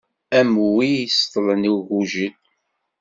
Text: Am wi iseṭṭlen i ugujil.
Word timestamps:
Am 0.39 0.51
wi 0.75 0.87
iseṭṭlen 1.07 1.67
i 1.69 1.71
ugujil. 1.77 2.35